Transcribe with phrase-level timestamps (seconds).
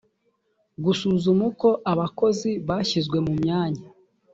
[0.83, 3.85] gusuzuma uko abakozi bashyizwe mu myanya